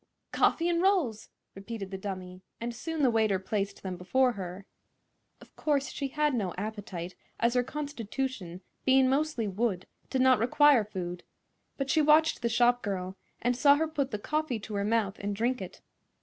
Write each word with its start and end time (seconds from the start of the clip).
"Coffee 0.31 0.67
'n' 0.67 0.81
rolls!" 0.81 1.29
repeated 1.53 1.91
the 1.91 1.97
dummy, 1.99 2.41
and 2.59 2.73
soon 2.73 3.03
the 3.03 3.11
waiter 3.11 3.37
placed 3.37 3.83
them 3.83 3.97
before 3.97 4.31
her. 4.31 4.65
Of 5.39 5.55
course 5.55 5.91
she 5.91 6.07
had 6.07 6.33
no 6.33 6.55
appetite, 6.57 7.13
as 7.39 7.53
her 7.53 7.61
constitution, 7.61 8.61
being 8.83 9.07
mostly 9.07 9.47
wood, 9.47 9.85
did 10.09 10.23
not 10.23 10.39
require 10.39 10.83
food; 10.85 11.21
but 11.77 11.91
she 11.91 12.01
watched 12.01 12.41
the 12.41 12.49
shop 12.49 12.81
girl, 12.81 13.15
and 13.43 13.55
saw 13.55 13.75
her 13.75 13.87
put 13.87 14.09
the 14.09 14.17
coffee 14.17 14.59
to 14.61 14.73
her 14.73 14.83
mouth 14.83 15.19
and 15.19 15.35
drink 15.35 15.61
it. 15.61 15.81